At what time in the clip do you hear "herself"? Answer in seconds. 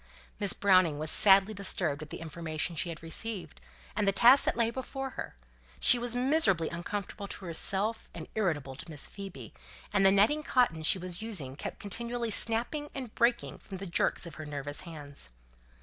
7.45-8.09